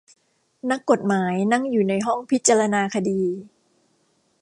[0.69, 3.21] นักกฏหมายนั่งอยู่ในห้องพิจารณาคดี